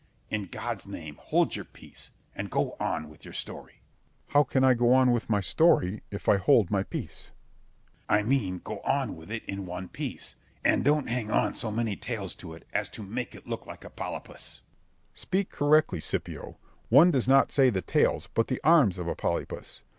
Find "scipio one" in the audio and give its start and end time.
15.99-17.11